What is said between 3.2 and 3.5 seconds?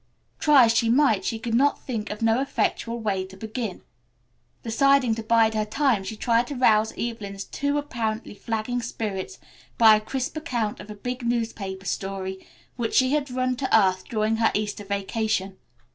to